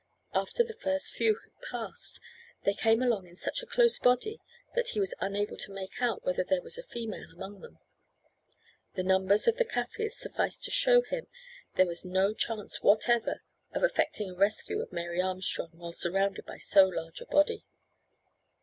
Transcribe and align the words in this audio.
After 0.33 0.63
the 0.63 0.73
first 0.73 1.13
few 1.13 1.35
had 1.43 1.61
passed 1.61 2.19
they 2.63 2.73
came 2.73 3.03
along 3.03 3.27
in 3.27 3.35
such 3.35 3.61
a 3.61 3.67
close 3.67 3.99
body 3.99 4.41
that 4.73 4.87
he 4.97 4.99
was 4.99 5.13
unable 5.19 5.57
to 5.57 5.71
make 5.71 6.01
out 6.01 6.25
whether 6.25 6.43
there 6.43 6.63
was 6.63 6.75
a 6.79 6.89
female 6.89 7.29
among 7.31 7.61
them. 7.61 7.77
The 8.95 9.03
numbers 9.03 9.47
of 9.47 9.57
the 9.57 9.63
Kaffirs 9.63 10.17
sufficed 10.17 10.63
to 10.63 10.71
show 10.71 11.03
him 11.03 11.27
there 11.75 11.85
was 11.85 12.03
no 12.03 12.33
chance 12.33 12.81
whatever 12.81 13.43
of 13.73 13.83
effecting 13.83 14.31
a 14.31 14.35
rescue 14.35 14.81
of 14.81 14.91
Mary 14.91 15.21
Armstrong 15.21 15.69
while 15.73 15.93
surrounded 15.93 16.45
by 16.47 16.57
so 16.57 16.87
large 16.87 17.21
a 17.21 17.27
body. 17.27 17.67